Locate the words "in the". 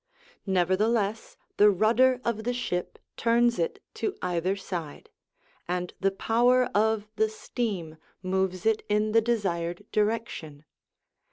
8.89-9.21